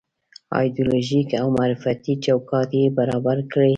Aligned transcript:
ایدیالوژيک 0.59 1.29
او 1.41 1.47
معرفتي 1.57 2.13
چوکاټ 2.25 2.69
یې 2.79 2.85
برابر 2.97 3.37
کړی. 3.51 3.69